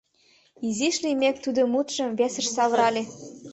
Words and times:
Изиш 0.67 0.95
лиймек 1.03 1.35
тудо 1.45 1.61
мутшым 1.71 2.09
весыш 2.19 2.47
савырале. 2.55 3.03